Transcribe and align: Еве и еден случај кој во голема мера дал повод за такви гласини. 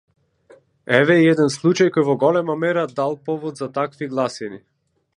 Еве 0.99 1.17
и 1.25 1.27
еден 1.33 1.53
случај 1.57 1.93
кој 1.97 2.07
во 2.09 2.17
голема 2.25 2.57
мера 2.65 2.89
дал 3.01 3.17
повод 3.31 3.63
за 3.65 3.73
такви 3.81 4.13
гласини. 4.17 4.65